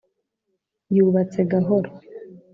yubatse 0.95 1.39
gahoro, 1.51 1.89